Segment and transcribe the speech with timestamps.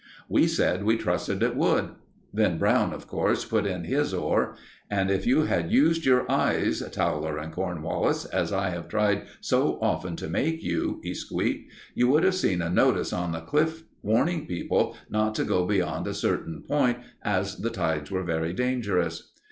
[0.27, 1.89] We said we trusted it would.
[2.33, 4.55] Then Brown, of course, put in his oar.
[4.89, 9.77] "And if you had used your eyes, Towler and Cornwallis, as I have tried so
[9.79, 13.83] often to make you," he squeaked, "you would have seen a notice on the cliff
[14.01, 19.31] warning people not to go beyond a certain point, as the tides were very dangerous."